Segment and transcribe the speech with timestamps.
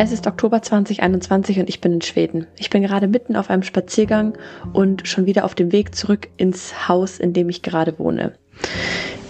[0.00, 2.46] Es ist Oktober 2021 und ich bin in Schweden.
[2.56, 4.38] Ich bin gerade mitten auf einem Spaziergang
[4.72, 8.34] und schon wieder auf dem Weg zurück ins Haus, in dem ich gerade wohne.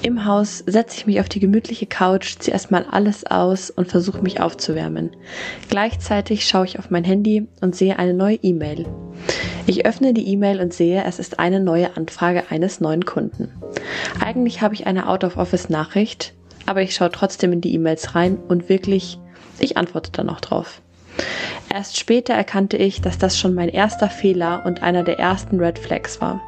[0.02, 4.20] Im Haus setze ich mich auf die gemütliche Couch, ziehe erstmal alles aus und versuche
[4.20, 5.10] mich aufzuwärmen.
[5.70, 8.84] Gleichzeitig schaue ich auf mein Handy und sehe eine neue E-Mail.
[9.66, 13.50] Ich öffne die E-Mail und sehe, es ist eine neue Anfrage eines neuen Kunden.
[14.22, 16.34] Eigentlich habe ich eine Out-of-Office-Nachricht,
[16.66, 19.18] aber ich schaue trotzdem in die E-Mails rein und wirklich
[19.60, 20.80] ich antworte dann auch drauf.
[21.72, 25.78] Erst später erkannte ich, dass das schon mein erster Fehler und einer der ersten Red
[25.78, 26.40] Flags war.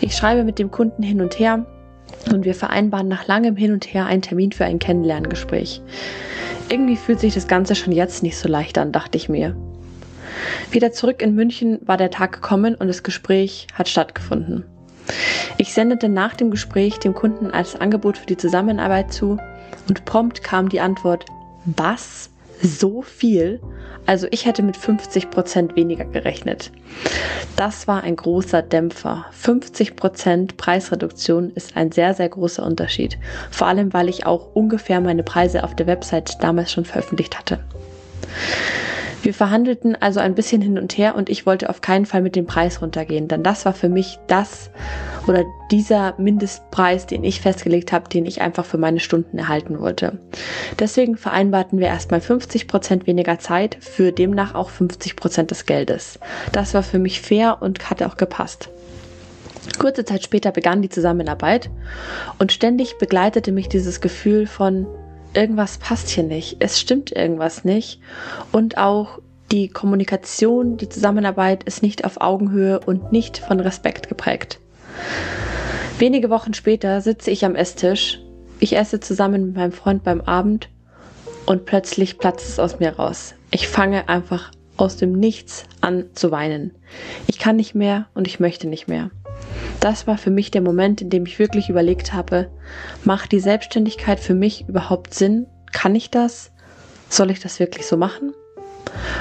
[0.00, 1.66] Ich schreibe mit dem Kunden hin und her
[2.32, 5.82] und wir vereinbaren nach langem Hin und Her einen Termin für ein Kennenlerngespräch.
[6.68, 9.56] Irgendwie fühlt sich das Ganze schon jetzt nicht so leicht an, dachte ich mir.
[10.70, 14.64] Wieder zurück in München war der Tag gekommen und das Gespräch hat stattgefunden.
[15.56, 19.38] Ich sendete nach dem Gespräch dem Kunden als Angebot für die Zusammenarbeit zu
[19.88, 21.24] und prompt kam die Antwort,
[21.76, 22.30] was?
[22.60, 23.60] So viel?
[24.06, 26.72] Also ich hätte mit 50 Prozent weniger gerechnet.
[27.56, 29.26] Das war ein großer Dämpfer.
[29.32, 33.18] 50 Prozent Preisreduktion ist ein sehr, sehr großer Unterschied.
[33.50, 37.60] Vor allem, weil ich auch ungefähr meine Preise auf der Website damals schon veröffentlicht hatte.
[39.22, 42.36] Wir verhandelten also ein bisschen hin und her und ich wollte auf keinen Fall mit
[42.36, 44.70] dem Preis runtergehen, denn das war für mich das
[45.26, 50.18] oder dieser Mindestpreis, den ich festgelegt habe, den ich einfach für meine Stunden erhalten wollte.
[50.78, 56.18] Deswegen vereinbarten wir erstmal 50 Prozent weniger Zeit für demnach auch 50 Prozent des Geldes.
[56.52, 58.70] Das war für mich fair und hatte auch gepasst.
[59.78, 61.70] Kurze Zeit später begann die Zusammenarbeit
[62.38, 64.86] und ständig begleitete mich dieses Gefühl von
[65.38, 68.00] irgendwas passt hier nicht, es stimmt irgendwas nicht
[68.50, 69.20] und auch
[69.52, 74.58] die Kommunikation, die Zusammenarbeit ist nicht auf Augenhöhe und nicht von Respekt geprägt.
[75.98, 78.20] Wenige Wochen später sitze ich am Esstisch,
[78.58, 80.68] ich esse zusammen mit meinem Freund beim Abend
[81.46, 83.34] und plötzlich platzt es aus mir raus.
[83.52, 86.74] Ich fange einfach aus dem Nichts an zu weinen.
[87.28, 89.10] Ich kann nicht mehr und ich möchte nicht mehr.
[89.80, 92.50] Das war für mich der Moment, in dem ich wirklich überlegt habe,
[93.04, 95.46] macht die Selbstständigkeit für mich überhaupt Sinn?
[95.72, 96.50] Kann ich das?
[97.08, 98.32] Soll ich das wirklich so machen?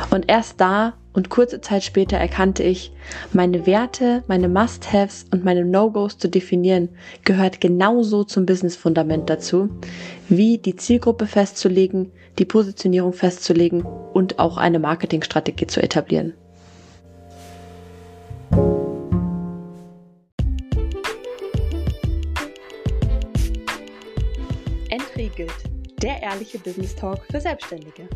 [0.10, 2.92] Und erst da und kurze Zeit später erkannte ich,
[3.34, 6.90] meine Werte, meine Must-Haves und meine No-Gos zu definieren,
[7.24, 9.70] gehört genauso zum Business-Fundament dazu,
[10.30, 16.34] wie die Zielgruppe festzulegen, die Positionierung festzulegen und auch eine Marketingstrategie zu etablieren.
[25.38, 28.10] Entriegelt, der ehrliche Business Talk für Selbstständige.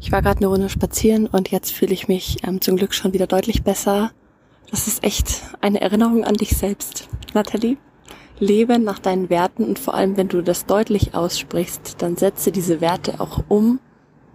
[0.00, 3.12] Ich war gerade eine Runde spazieren und jetzt fühle ich mich ähm, zum Glück schon
[3.12, 4.12] wieder deutlich besser.
[4.70, 7.76] Das ist echt eine Erinnerung an dich selbst, Nathalie.
[8.38, 12.80] Lebe nach deinen Werten und vor allem, wenn du das deutlich aussprichst, dann setze diese
[12.80, 13.78] Werte auch um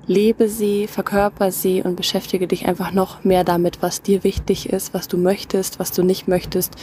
[0.07, 4.93] lebe sie, verkörper sie und beschäftige dich einfach noch mehr damit, was dir wichtig ist,
[4.93, 6.73] was du möchtest, was du nicht möchtest,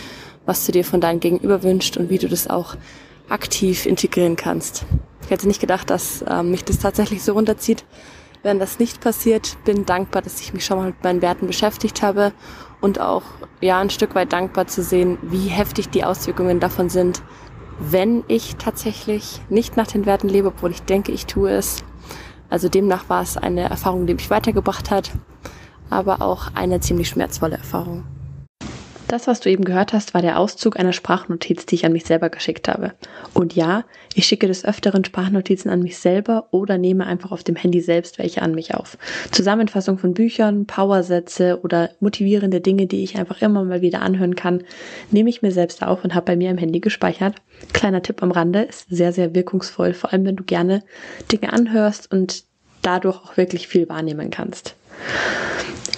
[0.45, 2.77] was du dir von deinem Gegenüber wünscht und wie du das auch
[3.29, 4.85] aktiv integrieren kannst.
[5.25, 7.85] Ich hätte nicht gedacht, dass ähm, mich das tatsächlich so runterzieht.
[8.43, 12.03] Wenn das nicht passiert, bin dankbar, dass ich mich schon mal mit meinen Werten beschäftigt
[12.03, 12.33] habe
[12.81, 13.23] und auch
[13.61, 17.23] ja ein Stück weit dankbar zu sehen, wie heftig die Auswirkungen davon sind,
[17.79, 21.85] wenn ich tatsächlich nicht nach den Werten lebe, obwohl ich denke, ich tue es
[22.53, 25.11] also demnach war es eine Erfahrung, die mich weitergebracht hat,
[25.89, 28.05] aber auch eine ziemlich schmerzvolle Erfahrung.
[29.13, 32.07] Das, was du eben gehört hast, war der Auszug einer Sprachnotiz, die ich an mich
[32.07, 32.95] selber geschickt habe.
[33.35, 33.85] Und ja,
[34.15, 38.19] ich schicke des Öfteren Sprachnotizen an mich selber oder nehme einfach auf dem Handy selbst
[38.19, 38.97] welche an mich auf.
[39.31, 44.65] Zusammenfassung von Büchern, Powersätze oder motivierende Dinge, die ich einfach immer mal wieder anhören kann,
[45.11, 47.35] nehme ich mir selbst auf und habe bei mir im Handy gespeichert.
[47.75, 50.83] Kleiner Tipp am Rande, ist sehr, sehr wirkungsvoll, vor allem wenn du gerne
[51.31, 52.45] Dinge anhörst und
[52.81, 54.75] dadurch auch wirklich viel wahrnehmen kannst.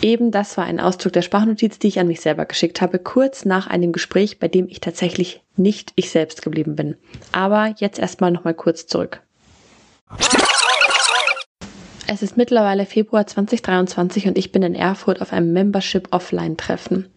[0.04, 3.46] Eben das war ein Ausdruck der Sprachnotiz, die ich an mich selber geschickt habe, kurz
[3.46, 6.96] nach einem Gespräch, bei dem ich tatsächlich nicht ich selbst geblieben bin.
[7.32, 9.22] Aber jetzt erstmal nochmal kurz zurück.
[12.14, 17.08] Es ist mittlerweile Februar 2023 und ich bin in Erfurt auf einem Membership Offline Treffen.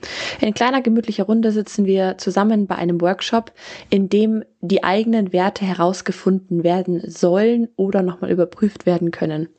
[0.42, 3.52] In kleiner gemütlicher Runde sitzen wir zusammen bei einem Workshop,
[3.92, 9.50] in dem die eigenen Werte herausgefunden werden sollen oder nochmal überprüft werden können.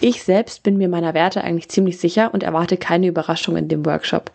[0.00, 3.86] Ich selbst bin mir meiner Werte eigentlich ziemlich sicher und erwarte keine Überraschung in dem
[3.86, 4.32] Workshop.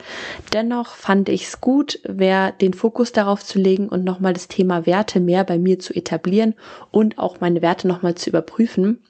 [0.53, 4.85] Dennoch fand ich es gut, wer den Fokus darauf zu legen und nochmal das Thema
[4.85, 6.55] Werte mehr bei mir zu etablieren
[6.89, 9.01] und auch meine Werte nochmal zu überprüfen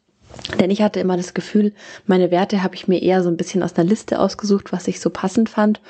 [0.60, 1.74] denn ich hatte immer das Gefühl,
[2.06, 5.00] meine Werte habe ich mir eher so ein bisschen aus einer Liste ausgesucht, was ich
[5.00, 5.82] so passend fand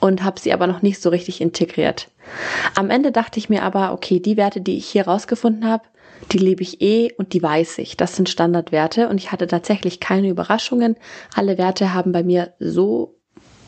[0.00, 2.08] und habe sie aber noch nicht so richtig integriert.
[2.74, 5.84] Am Ende dachte ich mir aber, okay, die Werte, die ich hier rausgefunden habe,
[6.32, 7.96] die lebe ich eh und die weiß ich.
[7.96, 10.96] Das sind Standardwerte und ich hatte tatsächlich keine Überraschungen.
[11.34, 13.14] Alle Werte haben bei mir so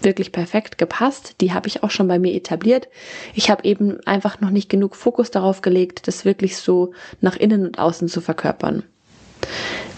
[0.02, 1.36] wirklich perfekt gepasst.
[1.40, 2.88] Die habe ich auch schon bei mir etabliert.
[3.34, 7.64] Ich habe eben einfach noch nicht genug Fokus darauf gelegt, das wirklich so nach innen
[7.64, 8.82] und außen zu verkörpern.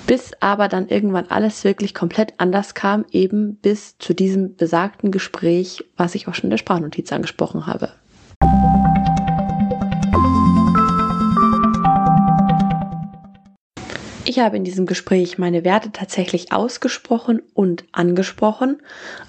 [0.06, 5.84] Bis aber dann irgendwann alles wirklich komplett anders kam, eben bis zu diesem besagten Gespräch,
[5.96, 7.92] was ich auch schon in der Sprachnotiz angesprochen habe.
[14.24, 18.80] Ich habe in diesem Gespräch meine Werte tatsächlich ausgesprochen und angesprochen,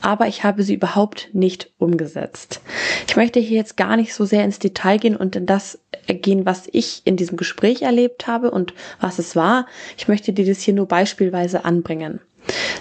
[0.01, 2.61] aber ich habe sie überhaupt nicht umgesetzt.
[3.07, 6.45] Ich möchte hier jetzt gar nicht so sehr ins Detail gehen und in das gehen,
[6.45, 9.65] was ich in diesem Gespräch erlebt habe und was es war.
[9.97, 12.19] Ich möchte dir das hier nur beispielweise anbringen.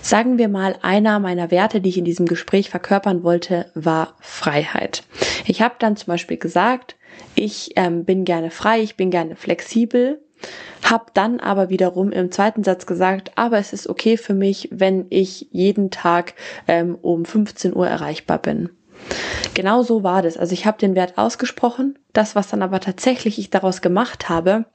[0.03, 5.05] Sagen wir mal, einer meiner Werte, die ich in diesem Gespräch verkörpern wollte, war Freiheit.
[5.47, 6.97] Ich habe dann zum Beispiel gesagt,
[7.35, 10.22] ich ähm, bin gerne frei, ich bin gerne flexibel
[10.83, 15.07] hab dann aber wiederum im zweiten Satz gesagt, aber es ist okay für mich, wenn
[15.11, 16.35] ich jeden Tag
[16.69, 18.71] ähm, um 15 Uhr erreichbar bin.
[19.55, 20.37] Genau so war das.
[20.37, 21.99] Also ich habe den Wert ausgesprochen.
[22.13, 24.67] Das, was dann aber tatsächlich ich daraus gemacht habe,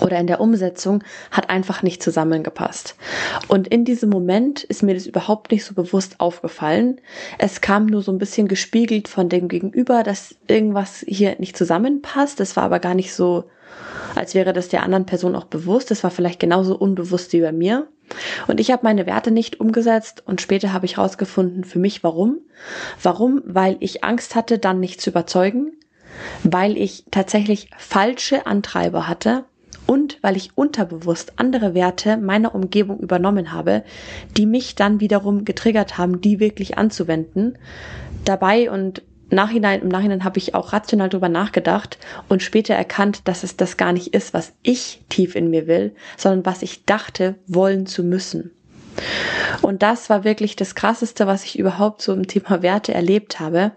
[0.00, 2.96] oder in der Umsetzung hat einfach nicht zusammengepasst.
[3.48, 7.00] Und in diesem Moment ist mir das überhaupt nicht so bewusst aufgefallen.
[7.38, 12.40] Es kam nur so ein bisschen gespiegelt von dem Gegenüber, dass irgendwas hier nicht zusammenpasst.
[12.40, 13.44] Das war aber gar nicht so
[14.14, 15.90] als wäre das der anderen Person auch bewusst.
[15.90, 17.88] Das war vielleicht genauso unbewusst wie bei mir.
[18.46, 22.38] Und ich habe meine Werte nicht umgesetzt und später habe ich herausgefunden für mich warum.
[23.02, 23.42] Warum?
[23.46, 25.72] Weil ich Angst hatte, dann nicht zu überzeugen,
[26.44, 29.44] weil ich tatsächlich falsche Antreiber hatte
[29.86, 33.82] und weil ich unterbewusst andere Werte meiner Umgebung übernommen habe,
[34.36, 37.58] die mich dann wiederum getriggert haben, die wirklich anzuwenden.
[38.24, 39.02] Dabei und
[39.32, 41.98] Nachhinein, im Nachhinein habe ich auch rational drüber nachgedacht
[42.28, 45.94] und später erkannt, dass es das gar nicht ist, was ich tief in mir will,
[46.16, 48.50] sondern was ich dachte, wollen zu müssen.
[49.60, 53.72] Und das war wirklich das Krasseste, was ich überhaupt so im Thema Werte erlebt habe,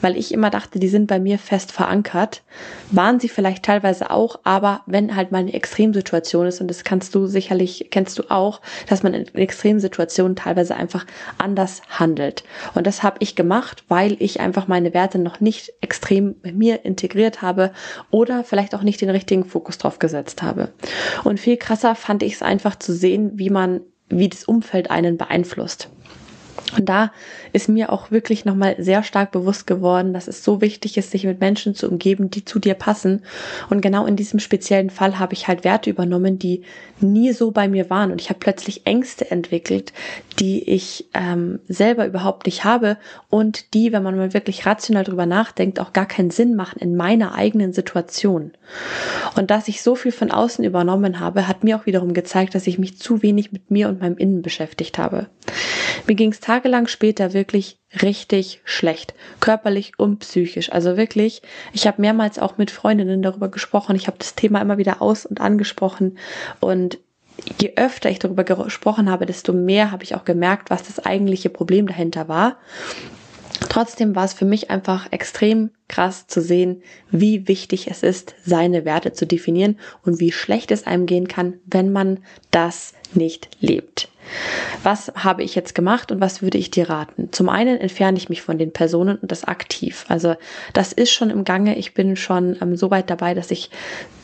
[0.00, 2.42] weil ich immer dachte, die sind bei mir fest verankert.
[2.90, 7.14] Waren sie vielleicht teilweise auch, aber wenn halt mal eine Extremsituation ist, und das kannst
[7.14, 11.04] du sicherlich, kennst du auch, dass man in Extremsituationen teilweise einfach
[11.38, 12.44] anders handelt.
[12.74, 16.84] Und das habe ich gemacht, weil ich einfach meine Werte noch nicht extrem bei mir
[16.84, 17.72] integriert habe
[18.10, 20.72] oder vielleicht auch nicht den richtigen Fokus drauf gesetzt habe.
[21.24, 25.16] Und viel krasser fand ich es einfach zu sehen, wie man wie das Umfeld einen
[25.16, 25.90] beeinflusst.
[26.74, 27.12] Und da
[27.52, 31.24] ist mir auch wirklich nochmal sehr stark bewusst geworden, dass es so wichtig ist, sich
[31.24, 33.22] mit Menschen zu umgeben, die zu dir passen.
[33.70, 36.62] Und genau in diesem speziellen Fall habe ich halt Werte übernommen, die
[37.00, 38.10] nie so bei mir waren.
[38.10, 39.92] Und ich habe plötzlich Ängste entwickelt,
[40.40, 42.98] die ich ähm, selber überhaupt nicht habe
[43.30, 46.96] und die, wenn man mal wirklich rational drüber nachdenkt, auch gar keinen Sinn machen in
[46.96, 48.52] meiner eigenen Situation.
[49.36, 52.66] Und dass ich so viel von außen übernommen habe, hat mir auch wiederum gezeigt, dass
[52.66, 55.28] ich mich zu wenig mit mir und meinem Innen beschäftigt habe.
[56.06, 60.72] Mir ging es tagelang später wirklich richtig schlecht, körperlich und psychisch.
[60.72, 61.42] Also wirklich,
[61.74, 63.94] ich habe mehrmals auch mit Freundinnen darüber gesprochen.
[63.94, 66.16] Ich habe das Thema immer wieder aus und angesprochen
[66.60, 66.98] und
[67.60, 71.50] je öfter ich darüber gesprochen habe, desto mehr habe ich auch gemerkt, was das eigentliche
[71.50, 72.56] Problem dahinter war.
[73.68, 78.84] Trotzdem war es für mich einfach extrem krass zu sehen, wie wichtig es ist, seine
[78.84, 82.18] Werte zu definieren und wie schlecht es einem gehen kann, wenn man
[82.50, 84.08] das nicht lebt.
[84.82, 87.28] Was habe ich jetzt gemacht und was würde ich dir raten?
[87.32, 90.04] Zum einen entferne ich mich von den Personen und das aktiv.
[90.08, 90.34] Also
[90.72, 91.78] das ist schon im Gange.
[91.78, 93.70] Ich bin schon ähm, so weit dabei, dass ich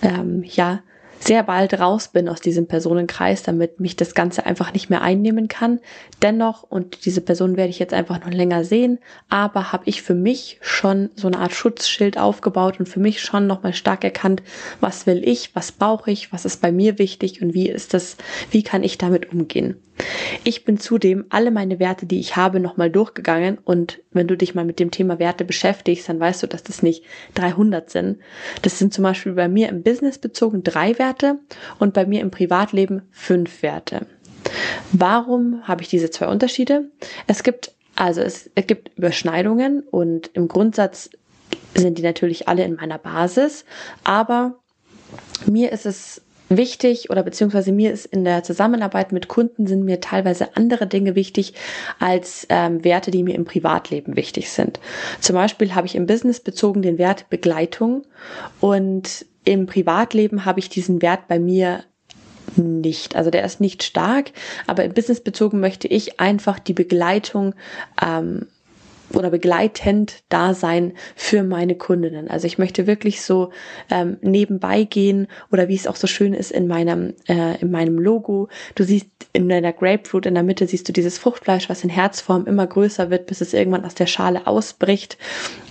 [0.02, 0.80] ähm, ja
[1.24, 5.46] sehr bald raus bin aus diesem Personenkreis, damit mich das Ganze einfach nicht mehr einnehmen
[5.48, 5.80] kann.
[6.20, 8.98] Dennoch, und diese Person werde ich jetzt einfach noch länger sehen,
[9.28, 13.46] aber habe ich für mich schon so eine Art Schutzschild aufgebaut und für mich schon
[13.46, 14.42] nochmal stark erkannt,
[14.80, 18.16] was will ich, was brauche ich, was ist bei mir wichtig und wie ist das,
[18.50, 19.76] wie kann ich damit umgehen.
[20.42, 24.54] Ich bin zudem alle meine Werte, die ich habe, nochmal durchgegangen und wenn du dich
[24.54, 28.18] mal mit dem Thema Werte beschäftigst, dann weißt du, dass das nicht 300 sind.
[28.62, 31.11] Das sind zum Beispiel bei mir im Business bezogen drei Werte
[31.78, 34.06] und bei mir im Privatleben fünf Werte.
[34.92, 36.90] Warum habe ich diese zwei Unterschiede?
[37.26, 41.10] Es gibt also es gibt Überschneidungen und im Grundsatz
[41.74, 43.64] sind die natürlich alle in meiner Basis,
[44.04, 44.58] aber
[45.46, 50.00] mir ist es wichtig oder beziehungsweise mir ist in der Zusammenarbeit mit Kunden sind mir
[50.00, 51.54] teilweise andere Dinge wichtig
[51.98, 54.80] als ähm, Werte, die mir im Privatleben wichtig sind.
[55.20, 58.04] Zum Beispiel habe ich im Business bezogen den Wert Begleitung
[58.60, 61.84] und im Privatleben habe ich diesen Wert bei mir
[62.56, 63.16] nicht.
[63.16, 64.32] Also der ist nicht stark,
[64.66, 67.54] aber im Business bezogen möchte ich einfach die Begleitung
[68.00, 68.46] ähm,
[69.14, 72.28] oder begleitend da sein für meine Kundinnen.
[72.28, 73.50] Also ich möchte wirklich so
[73.90, 77.98] ähm, nebenbei gehen oder wie es auch so schön ist in meinem, äh, in meinem
[77.98, 78.48] Logo.
[78.74, 82.46] Du siehst in deiner Grapefruit in der Mitte siehst du dieses Fruchtfleisch, was in Herzform
[82.46, 85.16] immer größer wird, bis es irgendwann aus der Schale ausbricht.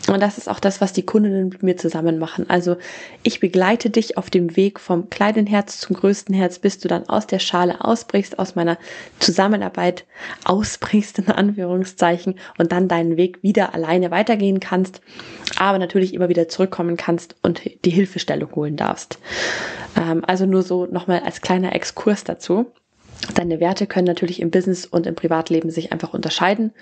[0.07, 2.49] Und das ist auch das, was die Kundinnen mit mir zusammen machen.
[2.49, 2.77] Also
[3.21, 7.07] ich begleite dich auf dem Weg vom kleinen Herz zum größten Herz, bis du dann
[7.07, 8.77] aus der Schale ausbrichst, aus meiner
[9.19, 10.05] Zusammenarbeit
[10.43, 15.01] ausbrichst, in Anführungszeichen, und dann deinen Weg wieder alleine weitergehen kannst,
[15.57, 19.19] aber natürlich immer wieder zurückkommen kannst und die Hilfestellung holen darfst.
[19.97, 22.71] Ähm, also nur so nochmal als kleiner Exkurs dazu.
[23.35, 26.73] Deine Werte können natürlich im Business und im Privatleben sich einfach unterscheiden.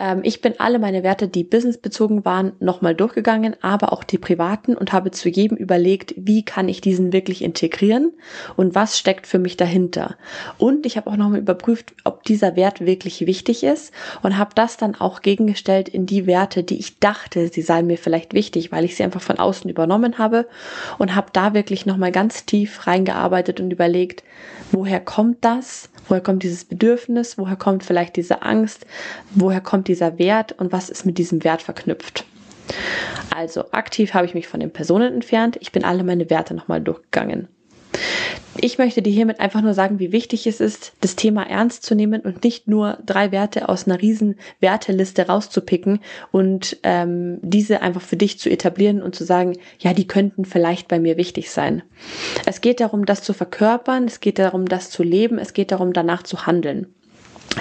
[0.00, 4.76] Ähm, ich bin alle meine Werte, die businessbezogen waren, nochmal durchgegangen, aber auch die privaten
[4.76, 8.12] und habe zu jedem überlegt, wie kann ich diesen wirklich integrieren
[8.56, 10.16] und was steckt für mich dahinter.
[10.58, 14.76] Und ich habe auch nochmal überprüft, ob dieser Wert wirklich wichtig ist und habe das
[14.76, 18.84] dann auch gegengestellt in die Werte, die ich dachte, sie seien mir vielleicht wichtig, weil
[18.84, 20.46] ich sie einfach von außen übernommen habe
[20.98, 24.22] und habe da wirklich nochmal ganz tief reingearbeitet und überlegt,
[24.70, 25.63] woher kommt das?
[26.08, 27.38] Woher kommt dieses Bedürfnis?
[27.38, 28.86] Woher kommt vielleicht diese Angst?
[29.34, 30.52] Woher kommt dieser Wert?
[30.52, 32.24] Und was ist mit diesem Wert verknüpft?
[33.34, 35.56] Also aktiv habe ich mich von den Personen entfernt.
[35.60, 37.48] Ich bin alle meine Werte nochmal durchgegangen.
[38.56, 41.94] Ich möchte dir hiermit einfach nur sagen, wie wichtig es ist, das Thema ernst zu
[41.94, 48.00] nehmen und nicht nur drei Werte aus einer riesen Werteliste rauszupicken und ähm, diese einfach
[48.00, 51.82] für dich zu etablieren und zu sagen, ja, die könnten vielleicht bei mir wichtig sein.
[52.46, 55.92] Es geht darum, das zu verkörpern, es geht darum, das zu leben, es geht darum,
[55.92, 56.86] danach zu handeln.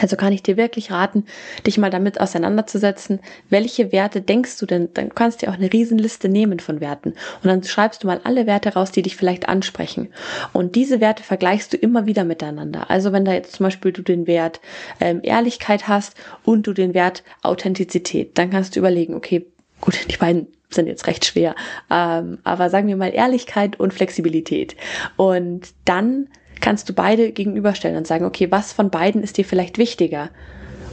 [0.01, 1.25] Also kann ich dir wirklich raten,
[1.65, 3.19] dich mal damit auseinanderzusetzen,
[3.50, 4.89] welche Werte denkst du denn?
[4.93, 7.09] Dann kannst du dir auch eine Riesenliste nehmen von Werten.
[7.09, 10.09] Und dann schreibst du mal alle Werte raus, die dich vielleicht ansprechen.
[10.51, 12.89] Und diese Werte vergleichst du immer wieder miteinander.
[12.89, 14.62] Also wenn da jetzt zum Beispiel du den Wert
[15.00, 19.45] ähm, Ehrlichkeit hast und du den Wert Authentizität, dann kannst du überlegen, okay,
[19.81, 21.55] gut, die beiden sind jetzt recht schwer,
[21.91, 24.75] ähm, aber sagen wir mal Ehrlichkeit und Flexibilität.
[25.17, 26.29] Und dann
[26.63, 30.29] kannst du beide gegenüberstellen und sagen, okay, was von beiden ist dir vielleicht wichtiger?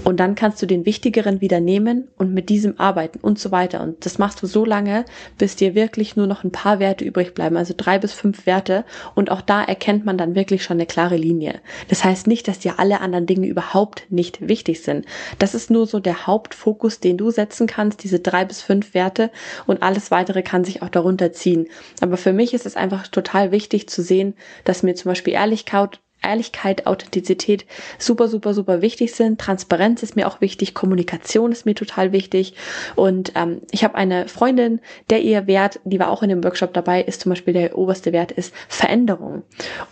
[0.04, 3.83] Und dann kannst du den wichtigeren wieder nehmen und mit diesem arbeiten und so weiter.
[3.83, 5.04] Und das machst du so lange,
[5.38, 8.85] bis dir wirklich nur noch ein paar Werte übrig bleiben, also drei bis fünf Werte.
[9.14, 11.61] Und auch da erkennt man dann wirklich schon eine klare Linie.
[11.88, 15.04] Das heißt nicht, dass dir alle anderen Dinge überhaupt nicht wichtig sind.
[15.38, 19.30] Das ist nur so der Hauptfokus, den du setzen kannst, diese drei bis fünf Werte.
[19.66, 21.69] Und alles weitere kann sich auch darunter ziehen.
[22.00, 26.00] Aber für mich ist es einfach total wichtig zu sehen, dass mir zum Beispiel Ehrlichkeit
[26.23, 27.67] Ehrlichkeit, Authentizität
[27.99, 29.41] super, super, super wichtig sind.
[29.41, 32.55] Transparenz ist mir auch wichtig, Kommunikation ist mir total wichtig.
[32.97, 36.75] Und ähm, ich habe eine Freundin, der ihr Wert, die war auch in dem Workshop
[36.75, 39.43] dabei, ist zum Beispiel der oberste Wert ist Veränderung.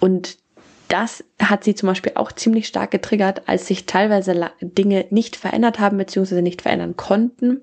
[0.00, 0.38] Und
[0.88, 5.78] das hat sie zum Beispiel auch ziemlich stark getriggert, als sich teilweise Dinge nicht verändert
[5.78, 6.40] haben bzw.
[6.40, 7.62] nicht verändern konnten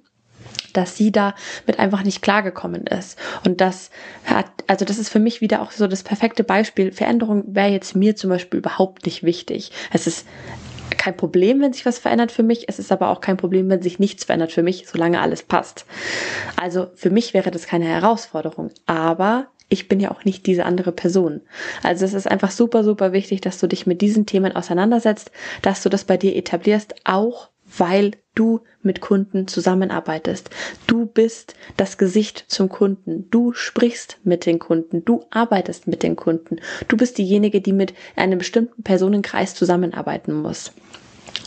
[0.78, 1.36] dass sie da
[1.68, 3.18] mit einfach nicht klargekommen ist.
[3.46, 3.90] Und das
[4.26, 6.92] hat, also das ist für mich wieder auch so das perfekte Beispiel.
[6.92, 9.72] Veränderung wäre jetzt mir zum Beispiel überhaupt nicht wichtig.
[9.92, 10.26] Es ist
[10.98, 12.68] kein Problem, wenn sich was verändert für mich.
[12.68, 15.86] Es ist aber auch kein Problem, wenn sich nichts verändert für mich, solange alles passt.
[16.56, 18.72] Also für mich wäre das keine Herausforderung.
[18.86, 21.42] Aber ich bin ja auch nicht diese andere Person.
[21.84, 25.82] Also es ist einfach super, super wichtig, dass du dich mit diesen Themen auseinandersetzt, dass
[25.82, 30.50] du das bei dir etablierst, auch weil du mit Kunden zusammenarbeitest.
[30.88, 33.30] Du bist das Gesicht zum Kunden.
[33.32, 35.04] Du sprichst mit den Kunden.
[35.06, 36.58] Du arbeitest mit den Kunden.
[36.88, 40.74] Du bist diejenige, die mit einem bestimmten Personenkreis zusammenarbeiten muss.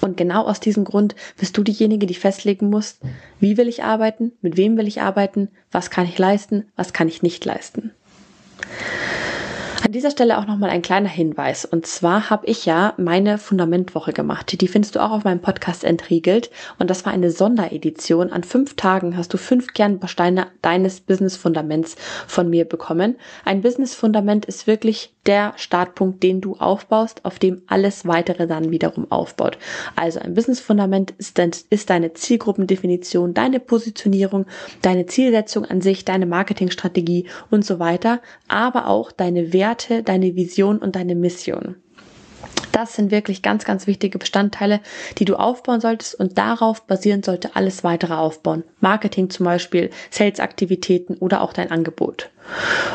[0.01, 2.99] Und genau aus diesem Grund bist du diejenige, die festlegen muss,
[3.41, 7.09] wie will ich arbeiten, mit wem will ich arbeiten, was kann ich leisten, was kann
[7.09, 7.93] ich nicht leisten.
[9.89, 11.65] An dieser Stelle auch nochmal ein kleiner Hinweis.
[11.65, 14.61] Und zwar habe ich ja meine Fundamentwoche gemacht.
[14.61, 16.51] Die findest du auch auf meinem Podcast entriegelt.
[16.79, 18.31] Und das war eine Sonderedition.
[18.31, 23.17] An fünf Tagen hast du fünf Kernbausteine deines Business-Fundaments von mir bekommen.
[23.47, 29.11] Ein Business-Fundament ist wirklich der Startpunkt, den du aufbaust, auf dem alles weitere dann wiederum
[29.13, 29.59] aufbaut.
[29.95, 31.39] Also ein Business-Fundament ist,
[31.71, 34.47] ist deine Zielgruppendefinition, deine Positionierung,
[34.83, 40.35] deine Zielsetzung an sich, deine Marketingstrategie und so weiter, aber auch deine Werte, Werte, deine
[40.35, 41.77] Vision und deine Mission.
[42.79, 44.79] Das sind wirklich ganz, ganz wichtige Bestandteile,
[45.19, 48.63] die du aufbauen solltest und darauf basierend sollte alles weitere aufbauen.
[48.79, 52.31] Marketing zum Beispiel, Sales-Aktivitäten oder auch dein Angebot.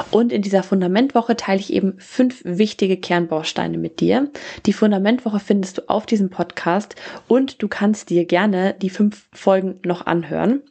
[0.09, 4.29] Und in dieser Fundamentwoche teile ich eben fünf wichtige Kernbausteine mit dir.
[4.65, 6.95] Die Fundamentwoche findest du auf diesem Podcast
[7.27, 10.61] und du kannst dir gerne die fünf Folgen noch anhören.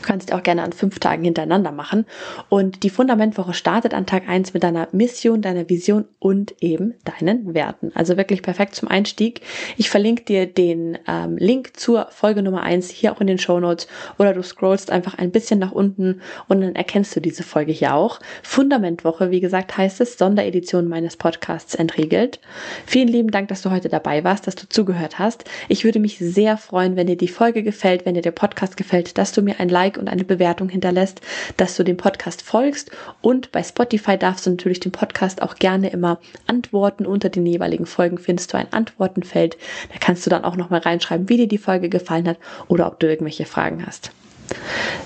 [0.00, 2.06] Du kannst auch gerne an fünf Tagen hintereinander machen.
[2.48, 7.54] Und die Fundamentwoche startet an Tag eins mit deiner Mission, deiner Vision und eben deinen
[7.54, 7.90] Werten.
[7.94, 9.40] Also wirklich perfekt zum Einstieg.
[9.76, 13.58] Ich verlinke dir den ähm, Link zur Folge Nummer eins hier auch in den Show
[13.58, 13.88] Notes
[14.18, 17.94] oder du scrollst einfach ein bisschen nach unten und dann erkennst du diese Folge hier
[17.94, 18.20] auch.
[18.42, 22.40] Fundamentwoche, wie gesagt, heißt es, Sonderedition meines Podcasts entriegelt.
[22.86, 25.44] Vielen lieben Dank, dass du heute dabei warst, dass du zugehört hast.
[25.68, 29.18] Ich würde mich sehr freuen, wenn dir die Folge gefällt, wenn dir der Podcast gefällt,
[29.18, 31.20] dass du mir ein Like Like und eine Bewertung hinterlässt,
[31.56, 32.90] dass du dem Podcast folgst.
[33.22, 37.06] Und bei Spotify darfst du natürlich den Podcast auch gerne immer antworten.
[37.06, 39.56] Unter den jeweiligen Folgen findest du ein Antwortenfeld.
[39.92, 43.00] Da kannst du dann auch nochmal reinschreiben, wie dir die Folge gefallen hat oder ob
[43.00, 44.12] du irgendwelche Fragen hast.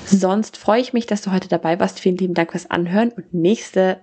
[0.07, 2.01] Sonst freue ich mich, dass du heute dabei warst.
[2.01, 4.01] Vielen lieben Dank fürs Anhören und nächste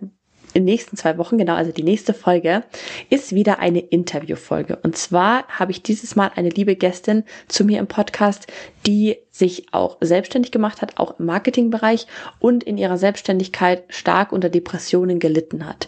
[0.54, 2.64] in den nächsten zwei Wochen, genau, also die nächste Folge,
[3.10, 4.78] ist wieder eine Interviewfolge.
[4.84, 8.48] Und zwar habe ich dieses Mal eine liebe Gästin zu mir im Podcast,
[8.86, 12.08] die sich auch selbstständig gemacht hat, auch im Marketingbereich
[12.40, 15.88] und in ihrer Selbstständigkeit stark unter Depressionen gelitten hat.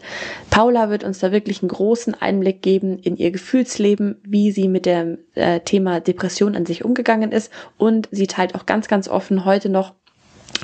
[0.50, 4.86] Paula wird uns da wirklich einen großen Einblick geben in ihr Gefühlsleben, wie sie mit
[4.86, 9.44] dem äh, Thema Depression an sich umgegangen ist und sie teilt auch ganz, ganz offen
[9.44, 9.94] heute noch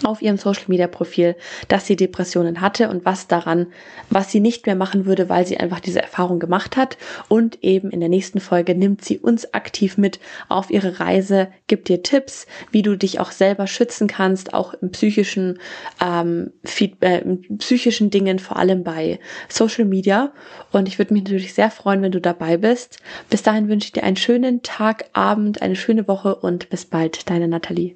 [0.06, 1.36] auf ihrem Social Media Profil,
[1.68, 3.68] dass sie Depressionen hatte und was daran,
[4.10, 6.98] was sie nicht mehr machen würde, weil sie einfach diese Erfahrung gemacht hat.
[7.28, 11.90] Und eben in der nächsten Folge nimmt sie uns aktiv mit auf ihre Reise, gibt
[11.90, 15.60] dir Tipps, wie du dich auch selber schützen kannst, auch im psychischen,
[16.04, 20.32] ähm, Feedback, äh, psychischen Dingen, vor allem bei Social Media.
[20.72, 23.00] Und ich würde mich natürlich sehr freuen, wenn du dabei bist.
[23.30, 27.30] Bis dahin wünsche ich dir einen schönen Tag, Abend, eine schöne Woche und bis bald,
[27.30, 27.96] deine Nathalie.